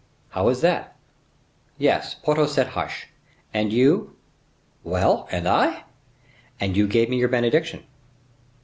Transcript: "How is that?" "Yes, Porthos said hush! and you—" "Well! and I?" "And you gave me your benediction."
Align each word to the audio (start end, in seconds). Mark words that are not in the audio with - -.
"How 0.29 0.49
is 0.49 0.61
that?" 0.61 0.97
"Yes, 1.77 2.15
Porthos 2.15 2.55
said 2.55 2.69
hush! 2.69 3.05
and 3.53 3.71
you—" 3.71 4.15
"Well! 4.83 5.27
and 5.29 5.47
I?" 5.47 5.83
"And 6.59 6.75
you 6.75 6.87
gave 6.87 7.07
me 7.07 7.17
your 7.17 7.29
benediction." 7.29 7.83